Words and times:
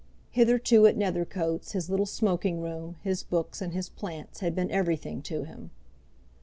Hitherto 0.31 0.87
at 0.87 0.97
Nethercoats 0.97 1.73
his 1.73 1.87
little 1.87 2.07
smoking 2.07 2.59
room, 2.59 2.95
his 3.03 3.21
books, 3.21 3.61
and 3.61 3.71
his 3.71 3.87
plants 3.87 4.39
had 4.39 4.55
been 4.55 4.71
everything 4.71 5.21
to 5.21 5.43
him. 5.43 5.69